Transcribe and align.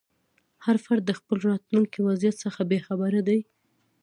هر 0.65 0.75
فرد 0.85 1.03
د 1.05 1.11
خپل 1.19 1.37
راتلونکي 1.49 1.99
وضعیت 2.07 2.35
څخه 2.43 2.61
بې 2.69 2.79
خبره 2.87 3.21
دی. 3.27 3.39